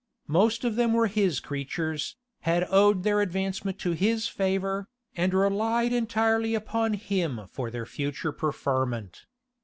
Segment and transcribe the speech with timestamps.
[0.25, 5.93] Most of them were his creatures, had owed their advancement to his favor, and relied
[5.93, 9.27] entirely upon him for their future preferment.